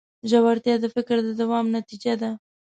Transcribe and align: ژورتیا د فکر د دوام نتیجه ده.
ژورتیا 0.29 0.75
د 0.81 0.85
فکر 0.95 1.17
د 1.23 1.29
دوام 1.41 1.65
نتیجه 1.77 2.13
ده. 2.21 2.31